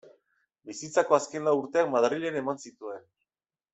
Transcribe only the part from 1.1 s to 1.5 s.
azken